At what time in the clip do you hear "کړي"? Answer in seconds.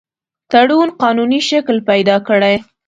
2.27-2.55